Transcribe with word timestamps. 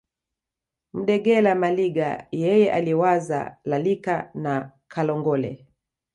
Mudegela 0.93 1.55
Maliga 1.55 2.27
yeye 2.31 2.71
aliwazaa 2.73 3.57
Lalika 3.65 4.31
na 4.33 4.71
Kalongole 4.87 5.67